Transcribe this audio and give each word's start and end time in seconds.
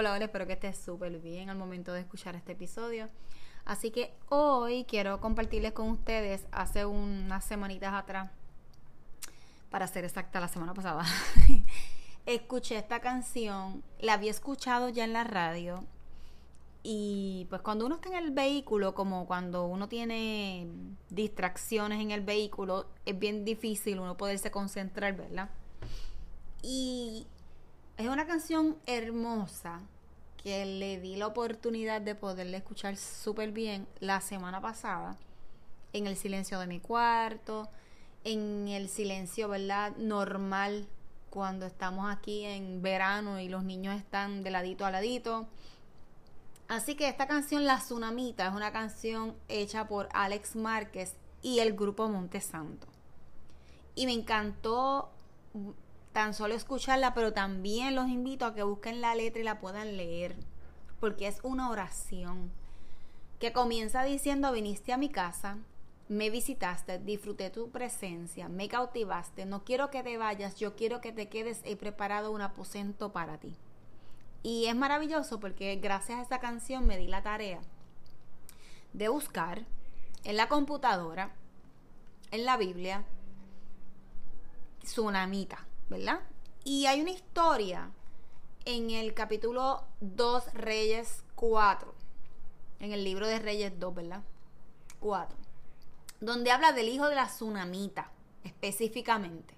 Hola, 0.00 0.12
hola, 0.12 0.26
espero 0.26 0.46
que 0.46 0.52
estés 0.52 0.78
súper 0.78 1.18
bien 1.18 1.50
al 1.50 1.58
momento 1.58 1.92
de 1.92 2.02
escuchar 2.02 2.36
este 2.36 2.52
episodio. 2.52 3.08
Así 3.64 3.90
que 3.90 4.14
hoy 4.28 4.84
quiero 4.84 5.20
compartirles 5.20 5.72
con 5.72 5.88
ustedes, 5.88 6.46
hace 6.52 6.86
unas 6.86 7.44
semanitas 7.44 7.92
atrás, 7.92 8.30
para 9.70 9.88
ser 9.88 10.04
exacta, 10.04 10.38
la 10.38 10.46
semana 10.46 10.72
pasada, 10.72 11.04
escuché 12.26 12.76
esta 12.76 13.00
canción, 13.00 13.82
la 13.98 14.12
había 14.12 14.30
escuchado 14.30 14.88
ya 14.88 15.02
en 15.02 15.12
la 15.12 15.24
radio 15.24 15.82
y 16.84 17.48
pues 17.50 17.60
cuando 17.62 17.84
uno 17.84 17.96
está 17.96 18.10
en 18.10 18.24
el 18.24 18.30
vehículo, 18.30 18.94
como 18.94 19.26
cuando 19.26 19.66
uno 19.66 19.88
tiene 19.88 20.68
distracciones 21.10 22.00
en 22.00 22.12
el 22.12 22.20
vehículo, 22.20 22.86
es 23.04 23.18
bien 23.18 23.44
difícil 23.44 23.98
uno 23.98 24.16
poderse 24.16 24.52
concentrar, 24.52 25.16
¿verdad? 25.16 25.50
Y 26.62 27.26
es 27.98 28.06
una 28.06 28.26
canción 28.26 28.76
hermosa 28.86 29.80
que 30.42 30.64
le 30.64 31.00
di 31.00 31.16
la 31.16 31.26
oportunidad 31.26 32.00
de 32.00 32.14
poderle 32.14 32.58
escuchar 32.58 32.96
súper 32.96 33.50
bien 33.50 33.88
la 33.98 34.20
semana 34.20 34.60
pasada 34.60 35.16
en 35.92 36.06
el 36.06 36.16
silencio 36.16 36.60
de 36.60 36.68
mi 36.68 36.78
cuarto, 36.78 37.68
en 38.22 38.68
el 38.68 38.88
silencio, 38.88 39.48
¿verdad? 39.48 39.96
Normal 39.96 40.86
cuando 41.28 41.66
estamos 41.66 42.10
aquí 42.10 42.44
en 42.44 42.82
verano 42.82 43.40
y 43.40 43.48
los 43.48 43.64
niños 43.64 43.96
están 43.96 44.44
de 44.44 44.52
ladito 44.52 44.86
a 44.86 44.92
ladito. 44.92 45.48
Así 46.68 46.94
que 46.94 47.08
esta 47.08 47.26
canción, 47.26 47.64
La 47.64 47.78
Tsunamita, 47.78 48.46
es 48.46 48.54
una 48.54 48.70
canción 48.70 49.34
hecha 49.48 49.88
por 49.88 50.08
Alex 50.12 50.54
Márquez 50.54 51.16
y 51.42 51.58
el 51.58 51.74
grupo 51.74 52.08
Montesanto. 52.08 52.86
Y 53.96 54.06
me 54.06 54.12
encantó 54.12 55.10
tan 56.18 56.34
solo 56.34 56.56
escucharla, 56.56 57.14
pero 57.14 57.32
también 57.32 57.94
los 57.94 58.08
invito 58.08 58.44
a 58.44 58.52
que 58.52 58.64
busquen 58.64 59.00
la 59.00 59.14
letra 59.14 59.40
y 59.40 59.44
la 59.44 59.60
puedan 59.60 59.96
leer, 59.96 60.34
porque 60.98 61.28
es 61.28 61.38
una 61.44 61.70
oración 61.70 62.50
que 63.38 63.52
comienza 63.52 64.02
diciendo, 64.02 64.50
viniste 64.50 64.92
a 64.92 64.96
mi 64.96 65.10
casa, 65.10 65.58
me 66.08 66.28
visitaste, 66.28 66.98
disfruté 66.98 67.50
tu 67.50 67.70
presencia, 67.70 68.48
me 68.48 68.66
cautivaste, 68.66 69.46
no 69.46 69.62
quiero 69.62 69.90
que 69.90 70.02
te 70.02 70.18
vayas, 70.18 70.56
yo 70.56 70.74
quiero 70.74 71.00
que 71.00 71.12
te 71.12 71.28
quedes, 71.28 71.60
he 71.62 71.76
preparado 71.76 72.32
un 72.32 72.40
aposento 72.40 73.12
para 73.12 73.38
ti. 73.38 73.54
Y 74.42 74.66
es 74.66 74.74
maravilloso 74.74 75.38
porque 75.38 75.76
gracias 75.76 76.18
a 76.18 76.22
esta 76.22 76.40
canción 76.40 76.84
me 76.84 76.98
di 76.98 77.06
la 77.06 77.22
tarea 77.22 77.60
de 78.92 79.08
buscar 79.08 79.66
en 80.24 80.36
la 80.36 80.48
computadora, 80.48 81.30
en 82.32 82.44
la 82.44 82.56
Biblia, 82.56 83.04
Tsunamita 84.82 85.67
¿verdad? 85.88 86.20
Y 86.64 86.86
hay 86.86 87.00
una 87.00 87.10
historia 87.10 87.90
en 88.64 88.90
el 88.90 89.14
capítulo 89.14 89.84
2 90.00 90.52
Reyes 90.52 91.24
4, 91.34 91.94
en 92.80 92.92
el 92.92 93.04
libro 93.04 93.26
de 93.26 93.38
Reyes 93.38 93.78
2, 93.78 93.94
¿verdad? 93.94 94.22
4, 95.00 95.36
donde 96.20 96.50
habla 96.50 96.72
del 96.72 96.88
hijo 96.88 97.08
de 97.08 97.14
la 97.14 97.26
tsunamita, 97.26 98.10
específicamente. 98.44 99.54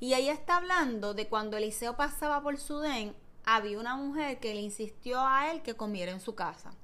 Y 0.00 0.14
ahí 0.14 0.28
está 0.28 0.56
hablando 0.56 1.14
de 1.14 1.28
cuando 1.28 1.56
Eliseo 1.56 1.96
pasaba 1.96 2.42
por 2.42 2.58
Sudén, 2.58 3.14
había 3.44 3.78
una 3.78 3.96
mujer 3.96 4.40
que 4.40 4.54
le 4.54 4.60
insistió 4.60 5.20
a 5.20 5.52
él 5.52 5.62
que 5.62 5.76
comiera 5.76 6.10
en 6.10 6.20
su 6.20 6.34
casa. 6.34 6.74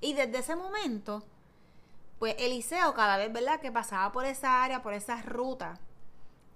Y 0.00 0.12
desde 0.12 0.38
ese 0.38 0.54
momento, 0.54 1.24
pues 2.18 2.34
Eliseo 2.38 2.92
cada 2.92 3.16
vez, 3.16 3.32
¿verdad? 3.32 3.60
Que 3.60 3.72
pasaba 3.72 4.12
por 4.12 4.26
esa 4.26 4.62
área, 4.62 4.82
por 4.82 4.92
esa 4.92 5.22
ruta, 5.22 5.80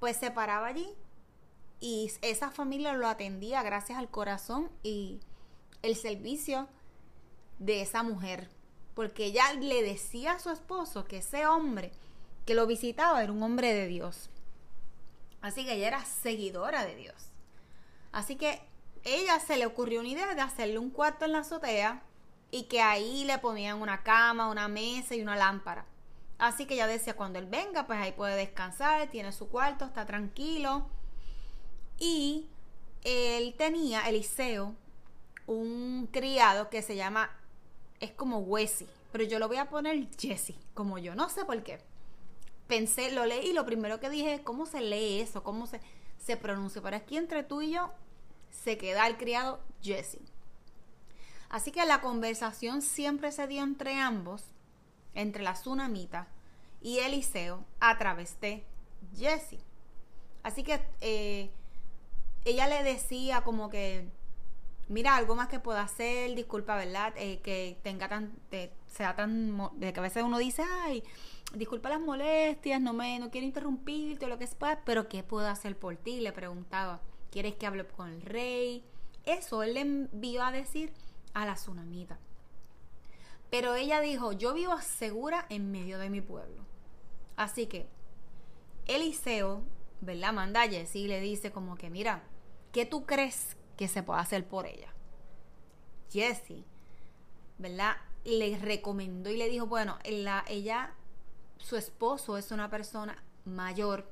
pues 0.01 0.19
se 0.19 0.31
paraba 0.31 0.67
allí 0.67 0.95
y 1.83 2.13
esa 2.23 2.53
familia 2.53 2.93
lo 2.93 3.09
atendía 3.09 3.61
gracias 3.65 3.99
al 3.99 4.09
corazón 4.09 4.71
y 4.85 5.19
el 5.83 5.97
servicio 5.97 6.69
de 7.59 7.83
esa 7.83 8.05
mujer. 8.05 8.49
Porque 8.95 9.25
ella 9.25 9.53
le 9.55 9.83
decía 9.83 10.35
a 10.35 10.39
su 10.39 10.51
esposo 10.51 11.07
que 11.07 11.19
ese 11.19 11.45
hombre 11.45 11.91
que 12.47 12.55
lo 12.55 12.69
visitaba 12.69 13.21
era 13.21 13.33
un 13.33 13.43
hombre 13.43 13.75
de 13.75 13.89
Dios. 13.89 14.31
Así 15.41 15.65
que 15.65 15.73
ella 15.73 15.89
era 15.89 16.05
seguidora 16.05 16.85
de 16.85 16.95
Dios. 16.95 17.33
Así 18.13 18.37
que 18.37 18.63
ella 19.03 19.41
se 19.41 19.57
le 19.57 19.67
ocurrió 19.67 19.99
una 19.99 20.11
idea 20.11 20.37
de 20.37 20.41
hacerle 20.41 20.79
un 20.79 20.91
cuarto 20.91 21.25
en 21.25 21.33
la 21.33 21.41
azotea 21.41 22.05
y 22.53 22.65
que 22.65 22.81
ahí 22.81 23.25
le 23.25 23.39
ponían 23.39 23.83
una 23.83 24.05
cama, 24.05 24.51
una 24.51 24.69
mesa 24.69 25.17
y 25.17 25.21
una 25.21 25.35
lámpara. 25.35 25.85
Así 26.39 26.65
que 26.65 26.75
ella 26.75 26.87
decía, 26.87 27.17
cuando 27.17 27.41
él 27.41 27.47
venga, 27.47 27.89
pues 27.89 27.99
ahí 27.99 28.13
puede 28.13 28.37
descansar, 28.37 29.11
tiene 29.11 29.33
su 29.33 29.49
cuarto, 29.49 29.87
está 29.87 30.07
tranquilo 30.07 30.87
y 31.99 32.47
él 33.05 33.55
tenía, 33.57 34.09
Eliseo, 34.09 34.75
un 35.47 36.09
criado 36.13 36.71
que 36.71 36.83
se 36.83 36.97
llama, 36.97 37.31
es 38.01 38.13
como 38.13 38.39
Wesley, 38.39 38.89
pero 39.11 39.25
yo 39.25 39.39
lo 39.39 39.49
voy 39.49 39.59
a 39.59 39.69
poner 39.69 40.09
Jesse, 40.19 40.55
como 40.75 40.99
yo, 40.99 41.15
no 41.15 41.29
sé 41.29 41.45
por 41.45 41.63
qué. 41.63 41.81
Pensé, 42.67 43.13
lo 43.13 43.27
leí 43.27 43.51
y 43.51 43.53
lo 43.53 43.67
primero 43.67 44.01
que 44.01 44.09
dije, 44.09 44.43
¿cómo 44.43 44.67
se 44.67 44.81
lee 44.81 45.21
eso? 45.21 45.43
¿Cómo 45.43 45.67
se, 45.67 45.81
se 46.19 46.37
pronuncia? 46.37 46.81
Pero 46.81 46.97
aquí 46.97 47.17
entre 47.17 47.43
tú 47.43 47.61
y 47.61 47.73
yo 47.73 47.91
se 48.51 48.79
queda 48.79 49.07
el 49.07 49.17
criado 49.17 49.61
Jesse. 49.83 50.19
Así 51.51 51.71
que 51.71 51.85
la 51.85 52.01
conversación 52.01 52.81
siempre 52.81 53.31
se 53.31 53.47
dio 53.47 53.63
entre 53.63 53.95
ambos, 53.99 54.45
entre 55.15 55.43
la 55.43 55.53
tsunamita 55.53 56.29
y 56.81 56.99
Eliseo, 56.99 57.65
a 57.79 57.99
través 57.99 58.41
de 58.41 58.65
Jesse. 59.15 59.59
Así 60.43 60.65
que 60.65 60.81
eh, 61.01 61.51
ella 62.45 62.69
le 62.69 62.83
decía 62.83 63.43
como 63.43 63.71
que 63.71 64.09
mira, 64.89 65.17
algo 65.17 65.35
más 65.35 65.49
que 65.49 65.59
pueda 65.59 65.83
hacer, 65.83 66.35
disculpa, 66.35 66.77
¿verdad? 66.77 67.15
Eh, 67.17 67.41
que 67.43 67.79
tenga 67.83 68.09
tan, 68.09 68.33
sea 68.89 69.17
tan, 69.17 69.57
de 69.77 69.93
que 69.93 70.01
a 70.01 70.03
veces 70.03 70.23
uno 70.23 70.39
dice, 70.39 70.63
ay, 70.85 71.03
disculpa 71.55 71.89
las 71.89 72.01
molestias, 72.01 72.81
no 72.81 72.93
me, 72.93 73.19
no 73.19 73.31
quiero 73.31 73.47
interrumpirte 73.47 74.27
o 74.27 74.29
lo 74.29 74.39
que 74.39 74.47
sea, 74.47 74.83
pero 74.85 75.09
¿qué 75.09 75.23
puedo 75.23 75.49
hacer 75.49 75.79
por 75.79 75.97
ti? 75.97 76.21
Le 76.21 76.33
preguntaba, 76.33 77.01
¿quieres 77.31 77.55
que 77.55 77.67
hable 77.67 77.87
con 77.87 78.11
el 78.11 78.23
rey? 78.23 78.85
Eso 79.25 79.63
él 79.63 79.75
le 79.75 79.81
envió 79.81 80.45
a 80.45 80.53
decir 80.53 80.93
a 81.35 81.47
la 81.47 81.55
tsunamita. 81.55 82.19
Pero 83.51 83.75
ella 83.75 84.01
dijo, 84.01 84.33
yo 84.33 84.55
vivo 84.55 84.79
segura 84.81 85.47
en 85.49 85.71
medio 85.71 85.99
de 85.99 86.11
mi 86.11 86.21
pueblo. 86.21 86.65
Así 87.37 87.67
que 87.67 87.87
Eliseo, 88.87 89.63
¿verdad? 90.01 90.33
Manda 90.33 90.63
a 90.63 90.67
y 90.67 91.07
le 91.07 91.21
dice 91.21 91.53
como 91.53 91.77
que, 91.77 91.91
mira, 91.91 92.23
¿qué 92.73 92.87
tú 92.87 93.05
crees 93.05 93.57
que 93.77 93.89
se 93.89 94.03
puede 94.03 94.21
hacer 94.21 94.47
por 94.49 94.67
ella? 94.67 94.93
Jesse, 96.11 96.65
¿verdad? 97.59 97.97
Le 98.25 98.59
recomendó 98.59 99.31
y 99.31 99.37
le 99.37 99.49
dijo, 99.49 99.67
bueno, 99.67 99.99
ella, 100.05 100.95
su 101.59 101.77
esposo 101.77 102.37
es 102.37 102.51
una 102.51 102.71
persona 102.71 103.23
mayor 103.45 104.11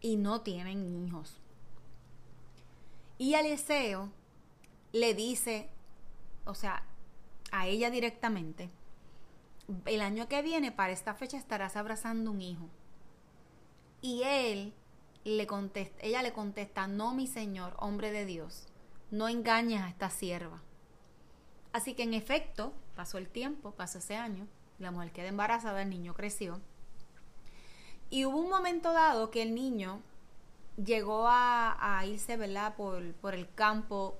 y 0.00 0.16
no 0.16 0.40
tienen 0.40 1.06
hijos. 1.06 1.40
Y 3.18 3.34
Eliseo 3.34 4.10
le 4.92 5.14
dice, 5.14 5.68
o 6.44 6.54
sea, 6.54 6.84
a 7.50 7.66
ella 7.66 7.90
directamente, 7.90 8.70
el 9.84 10.00
año 10.00 10.28
que 10.28 10.40
viene, 10.42 10.72
para 10.72 10.92
esta 10.92 11.14
fecha, 11.14 11.36
estarás 11.36 11.76
abrazando 11.76 12.30
un 12.30 12.40
hijo. 12.40 12.68
Y 14.00 14.22
él 14.22 14.72
le 15.36 15.46
contesta, 15.46 15.96
ella 16.00 16.22
le 16.22 16.32
contesta, 16.32 16.86
no, 16.86 17.14
mi 17.14 17.26
señor, 17.26 17.74
hombre 17.78 18.12
de 18.12 18.24
Dios, 18.24 18.66
no 19.10 19.28
engañes 19.28 19.82
a 19.82 19.88
esta 19.88 20.10
sierva. 20.10 20.62
Así 21.72 21.94
que 21.94 22.02
en 22.02 22.14
efecto, 22.14 22.72
pasó 22.96 23.18
el 23.18 23.28
tiempo, 23.28 23.72
pasó 23.72 23.98
ese 23.98 24.16
año, 24.16 24.46
la 24.78 24.90
mujer 24.90 25.12
queda 25.12 25.28
embarazada, 25.28 25.82
el 25.82 25.90
niño 25.90 26.14
creció. 26.14 26.60
Y 28.10 28.24
hubo 28.24 28.38
un 28.38 28.48
momento 28.48 28.92
dado 28.92 29.30
que 29.30 29.42
el 29.42 29.54
niño 29.54 30.00
llegó 30.82 31.26
a, 31.28 32.02
irse, 32.06 32.36
¿verdad? 32.36 32.74
Por, 32.76 33.12
por, 33.14 33.34
el 33.34 33.52
campo. 33.54 34.16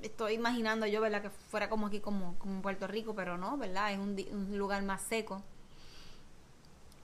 Estoy 0.00 0.34
imaginando 0.34 0.86
yo, 0.86 1.00
¿verdad? 1.00 1.22
Que 1.22 1.30
fuera 1.30 1.68
como 1.68 1.88
aquí, 1.88 2.00
como, 2.00 2.38
como 2.38 2.62
Puerto 2.62 2.86
Rico, 2.86 3.14
pero 3.14 3.36
no, 3.36 3.58
¿verdad? 3.58 3.92
Es 3.92 3.98
un 3.98 4.56
lugar 4.56 4.82
más 4.82 5.02
seco. 5.02 5.42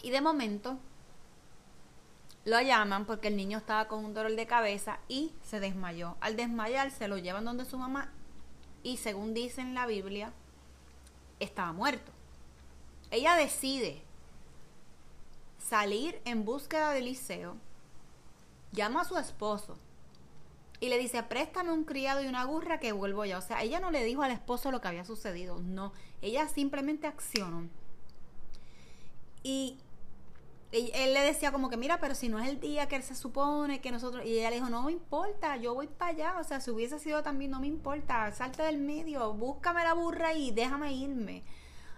Y 0.03 0.11
de 0.11 0.21
momento 0.21 0.79
lo 2.47 2.61
llaman 2.61 3.07
porque 3.07 3.27
el 3.27 3.37
niño 3.37 3.59
estaba 3.59 3.89
con 3.89 4.05
un 4.05 4.15
dolor 4.15 4.37
de 4.37 4.47
cabeza 4.47 5.01
y 5.09 5.33
se 5.43 5.59
desmayó. 5.59 6.17
Al 6.21 6.37
desmayar 6.37 6.93
se 6.93 7.09
lo 7.09 7.19
llevan 7.19 7.45
donde 7.45 7.65
su 7.65 7.77
mamá 7.77 8.13
y 8.85 8.99
según 8.99 9.35
dice 9.35 9.61
en 9.61 9.75
la 9.75 9.85
Biblia, 9.85 10.33
estaba 11.41 11.73
muerto. 11.73 12.13
Ella 13.11 13.35
decide 13.35 14.01
salir 15.59 16.21
en 16.25 16.45
búsqueda 16.45 16.93
de 16.93 17.01
Eliseo 17.01 17.57
llama 18.71 19.01
a 19.01 19.05
su 19.05 19.19
esposo 19.19 19.77
y 20.79 20.89
le 20.89 20.99
dice, 20.99 21.25
préstame 21.25 21.73
un 21.73 21.83
criado 21.83 22.23
y 22.23 22.29
una 22.29 22.45
burra 22.45 22.79
que 22.79 22.93
vuelvo 22.93 23.25
ya. 23.25 23.39
O 23.39 23.43
sea, 23.43 23.63
ella 23.63 23.81
no 23.81 23.91
le 23.91 24.05
dijo 24.05 24.23
al 24.23 24.31
esposo 24.31 24.71
lo 24.71 24.81
que 24.81 24.87
había 24.87 25.05
sucedido, 25.05 25.59
no, 25.59 25.93
ella 26.23 26.47
simplemente 26.47 27.09
accionó. 27.09 27.69
Y 29.43 29.79
él 30.73 31.15
le 31.15 31.21
decía 31.21 31.53
como 31.53 31.71
que, 31.71 31.77
mira, 31.77 31.99
pero 32.01 32.15
si 32.15 32.29
no 32.29 32.39
es 32.39 32.49
el 32.49 32.61
día 32.61 32.89
que 32.89 32.97
él 32.97 33.03
se 33.03 33.15
supone 33.15 33.81
que 33.81 33.91
nosotros... 33.91 34.25
Y 34.25 34.39
ella 34.39 34.51
le 34.51 34.57
dijo, 34.57 34.69
no 34.69 34.83
me 34.83 34.93
importa, 34.93 35.57
yo 35.57 35.75
voy 35.75 35.87
para 35.87 36.11
allá. 36.11 36.41
O 36.41 36.45
sea, 36.45 36.61
si 36.61 36.71
hubiese 36.71 36.99
sido 36.99 37.23
también, 37.23 37.51
no 37.51 37.61
me 37.61 37.67
importa, 37.67 38.31
salte 38.33 38.63
del 38.63 38.79
medio, 38.79 39.33
búscame 39.33 39.85
la 39.85 39.95
burra 39.95 40.35
y 40.35 40.51
déjame 40.51 40.93
irme. 40.93 41.45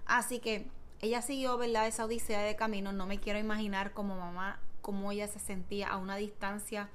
Así 0.05 0.38
que 0.38 0.67
ella 1.00 1.23
siguió, 1.23 1.56
¿verdad? 1.56 1.87
Esa 1.87 2.05
odisea 2.05 2.41
de 2.43 2.56
camino. 2.56 2.93
No 2.93 3.06
me 3.06 3.19
quiero 3.19 3.38
imaginar 3.38 3.93
como 3.93 4.17
mamá 4.17 4.61
cómo 4.81 5.12
ella 5.12 5.29
se 5.29 5.38
sentía 5.38 5.88
a 5.88 5.97
una 5.97 6.17
distancia 6.17 6.88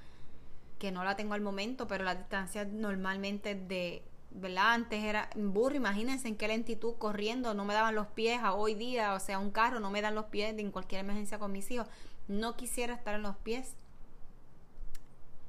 que 0.79 0.91
no 0.91 1.03
la 1.03 1.15
tengo 1.15 1.33
al 1.33 1.41
momento, 1.41 1.87
pero 1.87 2.03
la 2.03 2.15
distancia 2.15 2.65
normalmente 2.65 3.55
de, 3.55 4.03
¿verdad? 4.33 4.73
Antes 4.73 5.03
era 5.03 5.29
burro, 5.35 5.75
imagínense 5.75 6.27
en 6.27 6.35
qué 6.35 6.47
lentitud 6.47 6.95
corriendo, 6.97 7.53
no 7.53 7.65
me 7.65 7.73
daban 7.73 7.95
los 7.95 8.07
pies 8.07 8.41
a 8.41 8.53
hoy 8.53 8.73
día, 8.73 9.13
o 9.13 9.19
sea, 9.19 9.39
un 9.39 9.51
carro 9.51 9.79
no 9.79 9.91
me 9.91 10.01
dan 10.01 10.15
los 10.15 10.25
pies 10.25 10.57
en 10.57 10.71
cualquier 10.71 11.01
emergencia 11.01 11.39
con 11.39 11.51
mis 11.51 11.69
hijos. 11.71 11.87
No 12.27 12.55
quisiera 12.55 12.93
estar 12.93 13.15
en 13.15 13.21
los 13.21 13.35
pies, 13.37 13.75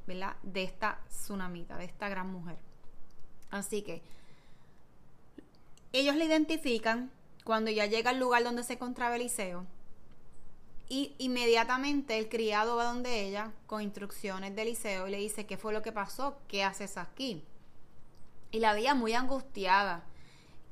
¿verdad? 0.07 0.37
De 0.43 0.65
esta 0.65 1.01
tsunamita, 1.09 1.77
de 1.77 1.85
esta 1.85 2.09
gran 2.09 2.31
mujer. 2.31 2.57
Así 3.51 3.83
que 3.83 4.03
ellos 5.93 6.17
le 6.17 6.25
identifican 6.25 7.11
cuando 7.45 7.71
ya 7.71 7.87
llega 7.87 8.11
al 8.11 8.19
lugar 8.19 8.43
donde 8.43 8.65
se 8.65 8.75
encontraba 8.75 9.17
Eliseo 9.17 9.67
y 10.89 11.15
inmediatamente 11.19 12.19
el 12.19 12.29
criado 12.29 12.77
va 12.77 12.85
donde 12.85 13.27
ella 13.27 13.53
con 13.67 13.83
instrucciones 13.83 14.55
de 14.55 14.63
Eliseo 14.63 15.09
y 15.09 15.11
le 15.13 15.19
dice, 15.19 15.47
¿qué 15.47 15.57
fue 15.57 15.73
lo 15.73 15.83
que 15.83 15.93
pasó? 15.93 16.37
¿Qué 16.49 16.65
haces 16.65 16.97
aquí? 16.97 17.45
Y 18.55 18.61
la 18.61 18.73
veía 18.73 18.95
muy 18.95 19.15
angustiada. 19.15 20.05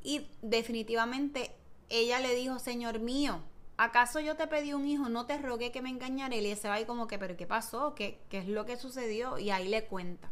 Y 0.04 0.28
definitivamente 0.40 1.50
ella 1.88 2.20
le 2.20 2.32
dijo, 2.36 2.60
Señor 2.60 3.00
mío, 3.00 3.42
¿acaso 3.76 4.20
yo 4.20 4.36
te 4.36 4.46
pedí 4.46 4.72
un 4.72 4.86
hijo? 4.86 5.08
No 5.08 5.26
te 5.26 5.36
rogué 5.36 5.72
que 5.72 5.82
me 5.82 5.90
engañara. 5.90 6.36
Y 6.36 6.54
se 6.54 6.68
va 6.68 6.74
ahí 6.74 6.84
como 6.84 7.08
que, 7.08 7.18
¿pero 7.18 7.36
qué 7.36 7.44
pasó? 7.44 7.96
¿Qué, 7.96 8.20
¿Qué 8.28 8.38
es 8.38 8.46
lo 8.46 8.66
que 8.66 8.76
sucedió? 8.76 9.36
Y 9.36 9.50
ahí 9.50 9.66
le 9.66 9.86
cuenta. 9.86 10.30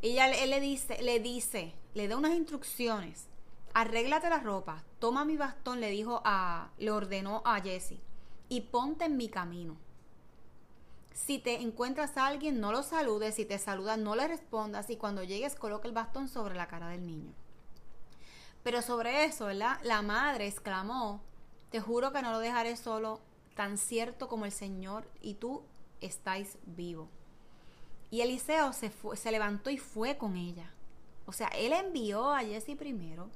Ella 0.00 0.30
él 0.30 0.50
le 0.50 0.60
dice, 0.60 1.02
le 1.02 1.18
dice, 1.18 1.74
le 1.94 2.06
da 2.06 2.16
unas 2.16 2.36
instrucciones. 2.36 3.26
Arréglate 3.74 4.30
la 4.30 4.38
ropa, 4.38 4.84
toma 5.00 5.24
mi 5.24 5.36
bastón, 5.36 5.80
le 5.80 5.90
dijo 5.90 6.22
a, 6.24 6.70
le 6.78 6.92
ordenó 6.92 7.42
a 7.44 7.60
Jesse 7.60 7.98
y 8.48 8.60
ponte 8.60 9.06
en 9.06 9.16
mi 9.16 9.28
camino. 9.28 9.76
Si 11.12 11.38
te 11.38 11.56
encuentras 11.56 12.16
a 12.16 12.26
alguien, 12.26 12.60
no 12.60 12.72
lo 12.72 12.82
saludes. 12.82 13.34
Si 13.34 13.44
te 13.44 13.58
saluda, 13.58 13.96
no 13.96 14.16
le 14.16 14.28
respondas. 14.28 14.90
Y 14.90 14.96
cuando 14.96 15.22
llegues, 15.22 15.54
coloca 15.54 15.88
el 15.88 15.94
bastón 15.94 16.28
sobre 16.28 16.54
la 16.54 16.68
cara 16.68 16.88
del 16.88 17.06
niño. 17.06 17.32
Pero 18.62 18.82
sobre 18.82 19.24
eso, 19.24 19.46
¿verdad? 19.46 19.78
La 19.82 20.02
madre 20.02 20.46
exclamó, 20.46 21.22
te 21.70 21.80
juro 21.80 22.12
que 22.12 22.22
no 22.22 22.30
lo 22.30 22.38
dejaré 22.38 22.76
solo, 22.76 23.20
tan 23.54 23.78
cierto 23.78 24.28
como 24.28 24.44
el 24.44 24.52
Señor 24.52 25.08
y 25.20 25.34
tú 25.34 25.62
estáis 26.00 26.58
vivo. 26.64 27.08
Y 28.10 28.20
Eliseo 28.22 28.72
se, 28.72 28.90
levantó 29.30 29.70
y 29.70 29.78
fue 29.78 30.18
con 30.18 30.36
ella. 30.36 30.72
O 31.26 31.32
sea, 31.32 31.48
él 31.48 31.72
envió 31.72 32.32
a 32.32 32.40
Jesse 32.40 32.76
primero, 32.76 33.30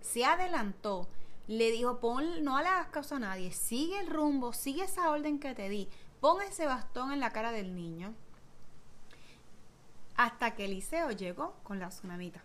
se 0.00 0.24
adelantó 0.24 1.08
le 1.46 1.70
dijo, 1.70 2.00
pon, 2.00 2.42
no 2.42 2.60
le 2.60 2.68
hagas 2.68 2.88
caso 2.88 3.16
a 3.16 3.18
nadie, 3.18 3.52
sigue 3.52 3.98
el 4.00 4.08
rumbo, 4.08 4.52
sigue 4.52 4.84
esa 4.84 5.10
orden 5.10 5.38
que 5.38 5.54
te 5.54 5.68
di, 5.68 5.88
pon 6.24 6.40
ese 6.40 6.64
bastón 6.64 7.12
en 7.12 7.20
la 7.20 7.32
cara 7.32 7.52
del 7.52 7.74
niño. 7.74 8.14
Hasta 10.16 10.54
que 10.54 10.64
Eliseo 10.64 11.10
llegó 11.10 11.52
con 11.64 11.78
la 11.78 11.90
tsunamita. 11.90 12.42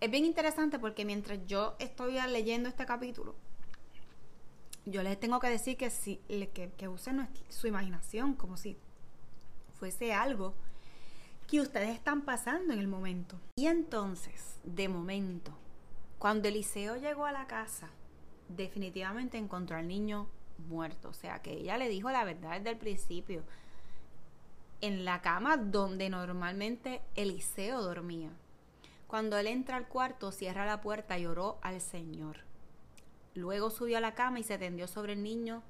Es 0.00 0.10
bien 0.10 0.24
interesante 0.24 0.80
porque 0.80 1.04
mientras 1.04 1.38
yo 1.46 1.76
estoy 1.78 2.14
leyendo 2.14 2.68
este 2.68 2.84
capítulo, 2.84 3.36
yo 4.86 5.04
les 5.04 5.20
tengo 5.20 5.38
que 5.38 5.50
decir 5.50 5.76
que, 5.76 5.88
si, 5.88 6.16
que, 6.26 6.72
que 6.76 6.88
usen 6.88 7.28
su 7.48 7.68
imaginación 7.68 8.34
como 8.34 8.56
si 8.56 8.76
fuese 9.78 10.12
algo 10.12 10.52
que 11.46 11.60
ustedes 11.60 11.90
están 11.90 12.22
pasando 12.22 12.72
en 12.72 12.80
el 12.80 12.88
momento. 12.88 13.38
Y 13.54 13.68
entonces, 13.68 14.56
de 14.64 14.88
momento, 14.88 15.52
cuando 16.18 16.48
Eliseo 16.48 16.96
llegó 16.96 17.24
a 17.24 17.30
la 17.30 17.46
casa, 17.46 17.88
definitivamente 18.48 19.38
encontró 19.38 19.76
al 19.76 19.86
niño 19.86 20.26
muerto. 20.58 21.08
O 21.08 21.12
sea 21.12 21.40
que 21.42 21.52
ella 21.52 21.78
le 21.78 21.88
dijo 21.88 22.10
la 22.10 22.24
verdad 22.24 22.56
desde 22.56 22.70
el 22.70 22.78
principio. 22.78 23.42
En 24.80 25.04
la 25.04 25.22
cama 25.22 25.56
donde 25.56 26.10
normalmente 26.10 27.02
Eliseo 27.14 27.82
dormía. 27.82 28.30
Cuando 29.06 29.38
él 29.38 29.46
entra 29.46 29.76
al 29.76 29.88
cuarto, 29.88 30.32
cierra 30.32 30.66
la 30.66 30.80
puerta 30.80 31.18
y 31.18 31.26
oró 31.26 31.58
al 31.62 31.80
Señor. 31.80 32.38
Luego 33.34 33.70
subió 33.70 33.98
a 33.98 34.00
la 34.00 34.14
cama 34.14 34.40
y 34.40 34.42
se 34.42 34.58
tendió 34.58 34.88
sobre 34.88 35.12
el 35.12 35.22
niño, 35.22 35.62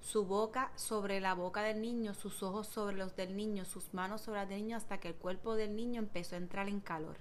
su 0.00 0.26
boca 0.26 0.70
sobre 0.76 1.20
la 1.20 1.34
boca 1.34 1.62
del 1.62 1.80
niño, 1.80 2.12
sus 2.12 2.42
ojos 2.42 2.66
sobre 2.66 2.96
los 2.96 3.16
del 3.16 3.36
niño, 3.36 3.64
sus 3.64 3.94
manos 3.94 4.20
sobre 4.20 4.40
las 4.40 4.48
del 4.48 4.62
niño, 4.62 4.76
hasta 4.76 4.98
que 4.98 5.08
el 5.08 5.14
cuerpo 5.14 5.54
del 5.54 5.74
niño 5.74 6.00
empezó 6.00 6.34
a 6.34 6.38
entrar 6.38 6.68
en 6.68 6.80
calor. 6.80 7.16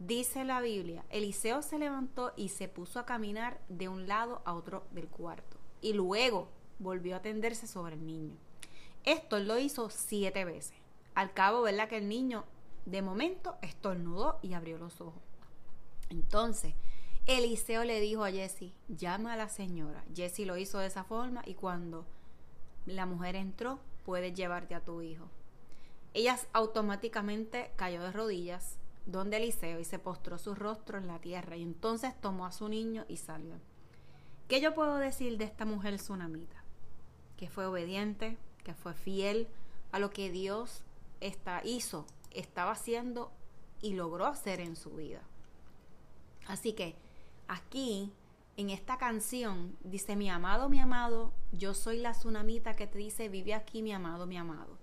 Dice 0.00 0.44
la 0.44 0.60
Biblia, 0.60 1.04
Eliseo 1.10 1.62
se 1.62 1.78
levantó 1.78 2.32
y 2.36 2.48
se 2.48 2.66
puso 2.66 2.98
a 2.98 3.06
caminar 3.06 3.60
de 3.68 3.88
un 3.88 4.08
lado 4.08 4.42
a 4.44 4.54
otro 4.54 4.86
del 4.90 5.06
cuarto 5.06 5.53
y 5.84 5.92
luego 5.92 6.48
volvió 6.78 7.14
a 7.14 7.20
tenderse 7.20 7.66
sobre 7.66 7.94
el 7.94 8.06
niño. 8.06 8.34
Esto 9.04 9.38
lo 9.38 9.58
hizo 9.58 9.90
siete 9.90 10.46
veces. 10.46 10.72
Al 11.14 11.34
cabo, 11.34 11.60
¿verdad? 11.60 11.90
Que 11.90 11.98
el 11.98 12.08
niño 12.08 12.44
de 12.86 13.02
momento 13.02 13.56
estornudó 13.60 14.38
y 14.40 14.54
abrió 14.54 14.78
los 14.78 15.02
ojos. 15.02 15.22
Entonces, 16.08 16.74
Eliseo 17.26 17.84
le 17.84 18.00
dijo 18.00 18.24
a 18.24 18.30
Jesse, 18.30 18.72
llama 18.88 19.34
a 19.34 19.36
la 19.36 19.50
señora. 19.50 20.02
Jesse 20.14 20.46
lo 20.46 20.56
hizo 20.56 20.78
de 20.78 20.86
esa 20.86 21.04
forma 21.04 21.42
y 21.44 21.52
cuando 21.52 22.06
la 22.86 23.04
mujer 23.04 23.36
entró, 23.36 23.78
puedes 24.06 24.32
llevarte 24.34 24.74
a 24.74 24.84
tu 24.84 25.02
hijo. 25.02 25.28
ella 26.14 26.38
automáticamente 26.54 27.72
cayó 27.76 28.02
de 28.02 28.12
rodillas 28.12 28.78
donde 29.04 29.36
Eliseo 29.36 29.80
y 29.80 29.84
se 29.84 29.98
postró 29.98 30.38
su 30.38 30.54
rostro 30.54 30.96
en 30.96 31.08
la 31.08 31.18
tierra 31.18 31.56
y 31.56 31.62
entonces 31.62 32.18
tomó 32.22 32.46
a 32.46 32.52
su 32.52 32.70
niño 32.70 33.04
y 33.06 33.18
salió. 33.18 33.60
¿Qué 34.48 34.60
yo 34.60 34.74
puedo 34.74 34.96
decir 34.96 35.38
de 35.38 35.44
esta 35.44 35.64
mujer 35.64 35.96
tsunamita? 35.96 36.62
Que 37.36 37.48
fue 37.48 37.66
obediente, 37.66 38.36
que 38.62 38.74
fue 38.74 38.94
fiel 38.94 39.48
a 39.92 39.98
lo 39.98 40.10
que 40.10 40.30
Dios 40.30 40.82
está, 41.20 41.62
hizo, 41.64 42.06
estaba 42.30 42.72
haciendo 42.72 43.32
y 43.80 43.94
logró 43.94 44.26
hacer 44.26 44.60
en 44.60 44.76
su 44.76 44.90
vida. 44.90 45.22
Así 46.46 46.72
que 46.74 46.94
aquí, 47.48 48.12
en 48.56 48.70
esta 48.70 48.98
canción, 48.98 49.76
dice, 49.82 50.16
mi 50.16 50.28
amado, 50.28 50.68
mi 50.68 50.80
amado, 50.80 51.32
yo 51.52 51.74
soy 51.74 51.98
la 51.98 52.12
tsunamita 52.12 52.76
que 52.76 52.86
te 52.86 52.98
dice, 52.98 53.28
vive 53.28 53.54
aquí, 53.54 53.82
mi 53.82 53.92
amado, 53.92 54.26
mi 54.26 54.36
amado. 54.36 54.78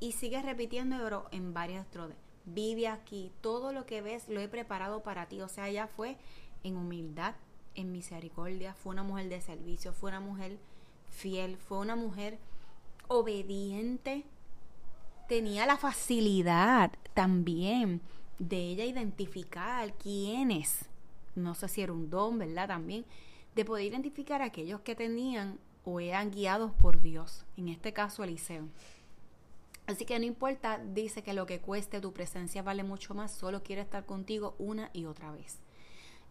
Y 0.00 0.12
sigue 0.12 0.42
repitiendo 0.42 1.28
en 1.30 1.54
varias 1.54 1.88
trodes 1.90 2.16
vive 2.44 2.88
aquí, 2.88 3.32
todo 3.40 3.72
lo 3.72 3.86
que 3.86 4.02
ves 4.02 4.28
lo 4.28 4.40
he 4.40 4.48
preparado 4.48 5.02
para 5.02 5.26
ti. 5.26 5.40
O 5.40 5.48
sea, 5.48 5.68
ella 5.68 5.86
fue 5.86 6.16
en 6.62 6.76
humildad, 6.76 7.34
en 7.80 7.92
misericordia, 7.92 8.74
fue 8.74 8.92
una 8.92 9.02
mujer 9.02 9.28
de 9.28 9.40
servicio, 9.40 9.92
fue 9.92 10.10
una 10.10 10.20
mujer 10.20 10.58
fiel, 11.10 11.56
fue 11.56 11.78
una 11.78 11.96
mujer 11.96 12.38
obediente, 13.08 14.24
tenía 15.28 15.66
la 15.66 15.76
facilidad 15.76 16.92
también 17.14 18.00
de 18.38 18.56
ella 18.56 18.84
identificar 18.84 19.92
quiénes, 19.94 20.86
no 21.34 21.54
sé 21.54 21.68
si 21.68 21.82
era 21.82 21.92
un 21.92 22.08
don, 22.10 22.38
¿verdad? 22.38 22.68
También, 22.68 23.04
de 23.54 23.64
poder 23.64 23.86
identificar 23.86 24.42
a 24.42 24.46
aquellos 24.46 24.80
que 24.80 24.94
tenían 24.94 25.58
o 25.84 26.00
eran 26.00 26.30
guiados 26.30 26.72
por 26.72 27.00
Dios, 27.00 27.44
en 27.56 27.68
este 27.68 27.92
caso 27.92 28.24
Eliseo. 28.24 28.68
Así 29.86 30.04
que 30.04 30.18
no 30.18 30.24
importa, 30.24 30.78
dice 30.78 31.22
que 31.22 31.34
lo 31.34 31.46
que 31.46 31.60
cueste 31.60 32.00
tu 32.00 32.12
presencia 32.12 32.62
vale 32.62 32.84
mucho 32.84 33.12
más, 33.14 33.32
solo 33.32 33.62
quiero 33.62 33.82
estar 33.82 34.06
contigo 34.06 34.54
una 34.58 34.90
y 34.92 35.06
otra 35.06 35.32
vez. 35.32 35.58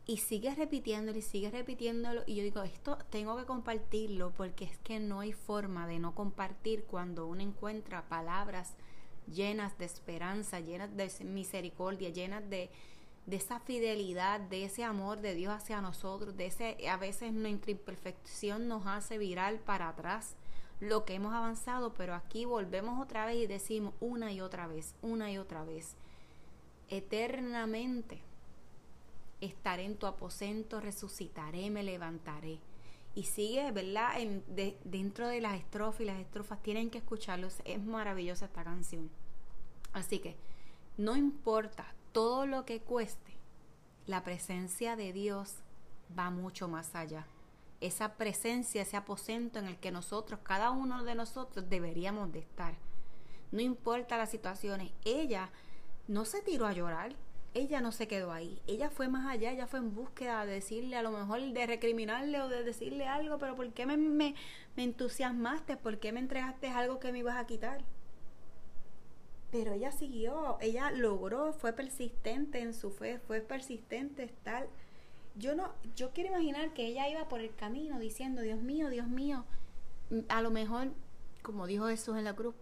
Y 0.09 0.17
sigue 0.17 0.55
repitiéndolo 0.55 1.19
y 1.19 1.21
sigue 1.21 1.51
repitiéndolo. 1.51 2.23
Y 2.25 2.33
yo 2.33 2.41
digo, 2.41 2.63
esto 2.63 2.97
tengo 3.11 3.37
que 3.37 3.45
compartirlo 3.45 4.31
porque 4.31 4.65
es 4.65 4.75
que 4.79 4.99
no 4.99 5.19
hay 5.19 5.33
forma 5.33 5.85
de 5.85 5.99
no 5.99 6.15
compartir 6.15 6.85
cuando 6.85 7.27
uno 7.27 7.43
encuentra 7.43 8.09
palabras 8.09 8.73
llenas 9.31 9.77
de 9.77 9.85
esperanza, 9.85 10.61
llenas 10.61 10.97
de 10.97 11.11
misericordia, 11.25 12.09
llenas 12.09 12.49
de, 12.49 12.71
de 13.27 13.35
esa 13.35 13.59
fidelidad, 13.59 14.39
de 14.39 14.65
ese 14.65 14.83
amor 14.83 15.21
de 15.21 15.35
Dios 15.35 15.53
hacia 15.53 15.79
nosotros, 15.79 16.35
de 16.35 16.47
ese, 16.47 16.89
a 16.89 16.97
veces 16.97 17.31
nuestra 17.31 17.69
imperfección 17.69 18.67
nos 18.67 18.87
hace 18.87 19.19
viral 19.19 19.59
para 19.59 19.89
atrás 19.89 20.37
lo 20.79 21.05
que 21.05 21.13
hemos 21.13 21.35
avanzado, 21.35 21.93
pero 21.93 22.15
aquí 22.15 22.45
volvemos 22.45 22.99
otra 22.99 23.27
vez 23.27 23.35
y 23.35 23.45
decimos 23.45 23.93
una 23.99 24.31
y 24.31 24.41
otra 24.41 24.65
vez, 24.65 24.95
una 25.03 25.31
y 25.31 25.37
otra 25.37 25.63
vez, 25.65 25.95
eternamente 26.87 28.27
estaré 29.41 29.85
en 29.85 29.97
tu 29.97 30.05
aposento, 30.05 30.79
resucitaré, 30.79 31.69
me 31.69 31.83
levantaré. 31.83 32.59
Y 33.15 33.23
sigue, 33.23 33.71
¿verdad? 33.71 34.19
En, 34.19 34.43
dentro 34.83 35.27
de 35.27 35.41
las 35.41 35.59
estrofas 35.59 36.01
y 36.01 36.05
las 36.05 36.19
estrofas 36.19 36.61
tienen 36.61 36.89
que 36.89 36.99
escucharlos. 36.99 37.57
Es 37.65 37.83
maravillosa 37.83 38.45
esta 38.45 38.63
canción. 38.63 39.09
Así 39.93 40.19
que 40.19 40.35
no 40.97 41.15
importa 41.15 41.93
todo 42.11 42.45
lo 42.45 42.65
que 42.65 42.81
cueste, 42.81 43.33
la 44.05 44.23
presencia 44.23 44.95
de 44.95 45.13
Dios 45.13 45.55
va 46.17 46.29
mucho 46.29 46.67
más 46.67 46.95
allá 46.95 47.27
esa 47.81 48.15
presencia, 48.15 48.81
ese 48.81 48.97
aposento 48.97 49.59
en 49.59 49.65
el 49.65 49.77
que 49.77 49.91
nosotros, 49.91 50.39
cada 50.43 50.71
uno 50.71 51.03
de 51.03 51.15
nosotros 51.15 51.69
deberíamos 51.69 52.31
de 52.31 52.39
estar. 52.39 52.75
No 53.51 53.61
importa 53.61 54.17
las 54.17 54.29
situaciones, 54.29 54.91
ella 55.05 55.49
no 56.07 56.25
se 56.25 56.41
tiró 56.41 56.65
a 56.65 56.73
llorar, 56.73 57.15
ella 57.53 57.81
no 57.81 57.91
se 57.91 58.07
quedó 58.07 58.31
ahí, 58.31 58.61
ella 58.67 58.89
fue 58.89 59.07
más 59.07 59.27
allá, 59.27 59.51
ella 59.51 59.67
fue 59.67 59.79
en 59.79 59.93
búsqueda 59.93 60.45
de 60.45 60.53
decirle, 60.53 60.95
a 60.95 61.01
lo 61.01 61.11
mejor 61.11 61.41
de 61.41 61.65
recriminarle 61.65 62.41
o 62.41 62.49
de 62.49 62.63
decirle 62.63 63.07
algo, 63.07 63.37
pero 63.37 63.55
¿por 63.55 63.71
qué 63.73 63.85
me, 63.85 63.97
me, 63.97 64.35
me 64.75 64.83
entusiasmaste? 64.83 65.77
¿Por 65.77 65.99
qué 65.99 66.11
me 66.11 66.19
entregaste 66.19 66.67
algo 66.67 66.99
que 66.99 67.11
me 67.11 67.19
ibas 67.19 67.37
a 67.37 67.45
quitar? 67.45 67.83
Pero 69.51 69.73
ella 69.73 69.91
siguió, 69.91 70.57
ella 70.61 70.91
logró, 70.91 71.53
fue 71.53 71.73
persistente 71.73 72.59
en 72.59 72.73
su 72.73 72.91
fe, 72.91 73.19
fue 73.19 73.41
persistente 73.41 74.23
estar 74.23 74.67
yo 75.39 75.55
no, 75.55 75.71
yo 75.95 76.11
quiero 76.11 76.31
imaginar 76.31 76.73
que 76.73 76.85
ella 76.85 77.07
iba 77.09 77.27
por 77.29 77.39
el 77.39 77.55
camino 77.55 77.97
diciendo, 77.99 78.41
Dios 78.41 78.61
mío, 78.61 78.89
Dios 78.89 79.07
mío, 79.07 79.45
a 80.27 80.41
lo 80.41 80.51
mejor, 80.51 80.89
como 81.41 81.65
dijo 81.65 81.87
Jesús 81.87 82.17
en 82.17 82.25
la 82.25 82.35
cruz, 82.35 82.55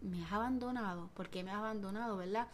me 0.00 0.24
has 0.24 0.32
abandonado, 0.32 1.10
¿por 1.14 1.28
qué 1.28 1.42
me 1.42 1.50
has 1.50 1.58
abandonado, 1.58 2.16
verdad? 2.16 2.46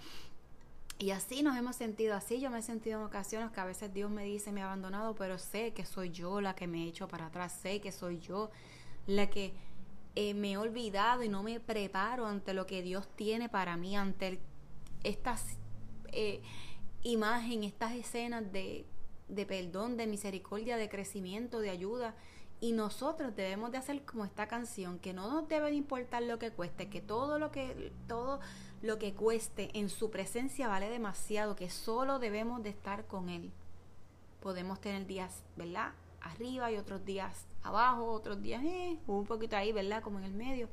Y 0.98 1.10
así 1.10 1.42
nos 1.42 1.56
hemos 1.56 1.76
sentido, 1.76 2.14
así 2.14 2.40
yo 2.40 2.50
me 2.50 2.60
he 2.60 2.62
sentido 2.62 3.00
en 3.00 3.06
ocasiones 3.06 3.50
que 3.50 3.60
a 3.60 3.64
veces 3.64 3.92
Dios 3.92 4.10
me 4.10 4.24
dice 4.24 4.52
me 4.52 4.62
ha 4.62 4.66
abandonado, 4.66 5.14
pero 5.14 5.38
sé 5.38 5.72
que 5.72 5.84
soy 5.84 6.10
yo 6.10 6.40
la 6.40 6.54
que 6.54 6.66
me 6.66 6.84
he 6.84 6.88
hecho 6.88 7.08
para 7.08 7.26
atrás, 7.26 7.52
sé 7.60 7.80
que 7.80 7.90
soy 7.90 8.20
yo 8.20 8.50
la 9.06 9.28
que 9.28 9.52
eh, 10.14 10.34
me 10.34 10.52
he 10.52 10.56
olvidado 10.56 11.24
y 11.24 11.28
no 11.28 11.42
me 11.42 11.58
preparo 11.58 12.26
ante 12.26 12.54
lo 12.54 12.66
que 12.66 12.82
Dios 12.82 13.08
tiene 13.16 13.48
para 13.48 13.76
mí, 13.76 13.96
ante 13.96 14.38
estas 15.02 15.58
eh, 16.12 16.40
imágenes, 17.02 17.72
estas 17.72 17.92
escenas 17.92 18.52
de 18.52 18.86
de 19.28 19.46
perdón, 19.46 19.96
de 19.96 20.06
misericordia, 20.06 20.76
de 20.76 20.88
crecimiento, 20.88 21.60
de 21.60 21.70
ayuda. 21.70 22.14
Y 22.61 22.73
nosotros 22.73 23.37
debemos 23.37 23.73
de 23.73 23.78
hacer 23.78 24.04
como 24.04 24.25
esta 24.25 24.46
canción, 24.49 24.99
que 24.99 25.12
no 25.12 25.30
nos 25.30 25.49
debe 25.49 25.73
importar 25.73 26.23
lo 26.23 26.38
que 26.38 26.50
cueste, 26.50 26.88
que 26.88 27.00
todo 27.00 27.38
lo 27.38 27.50
que, 27.50 27.92
todo 28.08 28.40
lo 28.80 28.99
que 28.99 29.14
cueste 29.14 29.70
en 29.78 29.88
su 29.88 30.11
presencia 30.11 30.68
vale 30.68 30.88
demasiado, 30.88 31.56
que 31.56 31.68
solo 31.68 32.18
debemos 32.18 32.62
de 32.62 32.70
estar 32.70 33.06
con 33.06 33.28
Él. 33.28 33.52
Podemos 34.40 34.80
tener 34.80 35.06
días, 35.06 35.42
¿verdad? 35.56 35.92
Arriba 36.20 36.73
y 36.73 36.76
otros 36.76 37.04
días 37.04 37.46
abajo, 37.62 38.06
otros 38.12 38.40
días 38.40 38.62
eh, 38.64 38.99
un 39.06 39.26
poquito 39.26 39.56
ahí, 39.56 39.73
¿verdad? 39.73 40.02
Como 40.02 40.18
en 40.18 40.25
el 40.25 40.34
medio. 40.34 40.68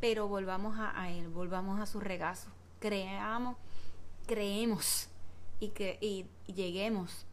Pero 0.00 0.26
volvamos 0.26 0.78
a, 0.78 1.00
a 1.00 1.10
Él, 1.10 1.28
volvamos 1.28 1.80
a 1.80 1.86
su 1.86 2.00
regazo. 2.00 2.48
Creamos, 2.80 3.56
creemos 4.26 5.08
y 5.62 5.68
que 5.68 5.96
y 6.00 6.26
lleguemos 6.52 7.24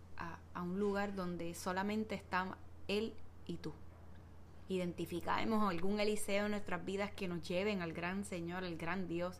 a, 0.54 0.62
un 0.62 0.78
lugar 0.78 1.16
donde 1.16 1.56
solamente 1.56 2.16
está 2.16 2.58
Él 2.88 3.14
y 3.50 3.58
tú. 3.58 3.74
Identificamos 4.68 5.70
algún 5.70 6.00
Eliseo 6.00 6.46
en 6.46 6.52
nuestras 6.52 6.86
vidas 6.86 7.12
que 7.12 7.28
nos 7.28 7.48
lleven 7.48 7.82
al 7.82 7.94
gran 7.94 8.24
Señor, 8.24 8.64
al 8.64 8.78
gran 8.78 9.08
Dios, 9.08 9.40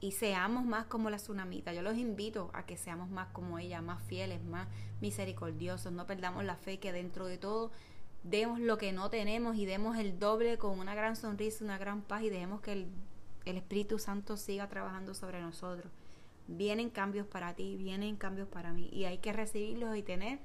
y 0.00 0.12
seamos 0.12 0.64
más 0.64 0.86
como 0.86 1.10
la 1.10 1.16
tsunamita. 1.16 1.72
Yo 1.72 1.82
los 1.82 1.96
invito 1.96 2.50
a 2.52 2.66
que 2.66 2.76
seamos 2.76 3.08
más 3.08 3.28
como 3.28 3.58
ella, 3.58 3.80
más 3.80 4.02
fieles, 4.02 4.42
más 4.44 4.68
misericordiosos. 5.00 5.92
No 5.92 6.06
perdamos 6.06 6.44
la 6.44 6.56
fe 6.56 6.78
que 6.78 6.92
dentro 6.92 7.26
de 7.26 7.38
todo 7.38 7.70
demos 8.24 8.60
lo 8.60 8.78
que 8.78 8.92
no 8.92 9.10
tenemos 9.10 9.56
y 9.56 9.64
demos 9.64 9.96
el 9.96 10.18
doble 10.18 10.58
con 10.58 10.78
una 10.78 10.94
gran 10.94 11.16
sonrisa, 11.16 11.64
una 11.64 11.78
gran 11.78 12.02
paz 12.02 12.22
y 12.22 12.30
dejemos 12.30 12.60
que 12.60 12.72
el, 12.72 12.86
el 13.44 13.56
Espíritu 13.56 13.98
Santo 13.98 14.36
siga 14.36 14.68
trabajando 14.68 15.14
sobre 15.14 15.40
nosotros 15.40 15.90
vienen 16.48 16.90
cambios 16.90 17.26
para 17.26 17.54
ti, 17.54 17.76
vienen 17.76 18.16
cambios 18.16 18.48
para 18.48 18.72
mí 18.72 18.88
y 18.92 19.04
hay 19.04 19.18
que 19.18 19.32
recibirlos 19.32 19.96
y 19.96 20.02
tener 20.02 20.40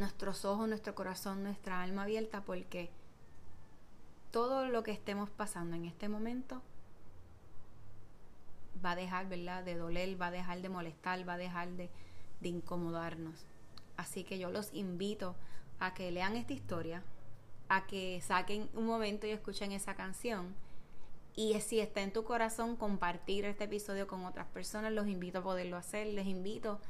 nuestros 0.00 0.44
ojos, 0.44 0.68
nuestro 0.68 0.94
corazón, 0.94 1.42
nuestra 1.42 1.82
alma 1.82 2.02
abierta 2.02 2.42
porque 2.42 2.90
todo 4.32 4.66
lo 4.66 4.82
que 4.82 4.90
estemos 4.90 5.30
pasando 5.30 5.76
en 5.76 5.84
este 5.84 6.08
momento 6.08 6.62
va 8.84 8.92
a 8.92 8.96
dejar, 8.96 9.28
¿verdad?, 9.28 9.62
de 9.62 9.76
doler, 9.76 10.20
va 10.20 10.26
a 10.26 10.30
dejar 10.30 10.60
de 10.62 10.68
molestar, 10.68 11.28
va 11.28 11.34
a 11.34 11.38
dejar 11.38 11.68
de, 11.70 11.90
de 12.40 12.48
incomodarnos. 12.48 13.46
Así 13.96 14.24
que 14.24 14.38
yo 14.38 14.50
los 14.50 14.72
invito 14.72 15.36
a 15.78 15.94
que 15.94 16.10
lean 16.10 16.36
esta 16.36 16.52
historia, 16.52 17.02
a 17.68 17.86
que 17.86 18.20
saquen 18.22 18.68
un 18.74 18.86
momento 18.86 19.26
y 19.26 19.30
escuchen 19.30 19.72
esa 19.72 19.94
canción 19.94 20.54
y 21.36 21.58
si 21.60 21.80
está 21.80 22.02
en 22.02 22.12
tu 22.12 22.24
corazón 22.24 22.76
compartir 22.76 23.44
este 23.44 23.64
episodio 23.64 24.06
con 24.06 24.24
otras 24.24 24.46
personas, 24.48 24.92
los 24.92 25.06
invito 25.06 25.38
a 25.38 25.42
poderlo 25.42 25.76
hacer. 25.76 26.08
Les 26.08 26.26
invito 26.26 26.80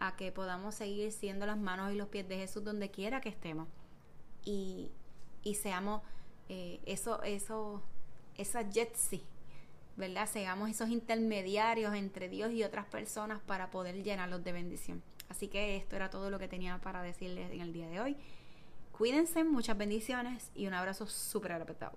a 0.00 0.16
que 0.16 0.32
podamos 0.32 0.74
seguir 0.74 1.12
siendo 1.12 1.46
las 1.46 1.58
manos 1.58 1.92
y 1.92 1.94
los 1.94 2.08
pies 2.08 2.28
de 2.28 2.36
Jesús 2.36 2.64
donde 2.64 2.90
quiera 2.90 3.20
que 3.20 3.28
estemos. 3.28 3.68
Y, 4.44 4.90
y 5.42 5.54
seamos 5.54 6.02
eh, 6.48 6.80
eso, 6.86 7.22
eso, 7.22 7.82
esa 8.36 8.68
jetsi, 8.68 9.22
¿verdad? 9.96 10.26
Seamos 10.26 10.70
esos 10.70 10.88
intermediarios 10.88 11.94
entre 11.94 12.28
Dios 12.28 12.50
y 12.50 12.64
otras 12.64 12.86
personas 12.86 13.40
para 13.42 13.70
poder 13.70 14.02
llenarlos 14.02 14.42
de 14.42 14.52
bendición. 14.52 15.02
Así 15.28 15.46
que 15.46 15.76
esto 15.76 15.94
era 15.94 16.10
todo 16.10 16.30
lo 16.30 16.38
que 16.38 16.48
tenía 16.48 16.78
para 16.78 17.02
decirles 17.02 17.52
en 17.52 17.60
el 17.60 17.72
día 17.72 17.88
de 17.88 18.00
hoy. 18.00 18.16
Cuídense, 18.90 19.44
muchas 19.44 19.78
bendiciones 19.78 20.50
y 20.54 20.66
un 20.66 20.74
abrazo 20.74 21.06
súper 21.06 21.52
apretado. 21.52 21.96